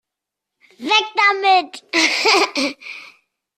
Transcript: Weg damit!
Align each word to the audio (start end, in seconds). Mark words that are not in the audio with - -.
Weg 0.85 1.05
damit! 1.17 1.73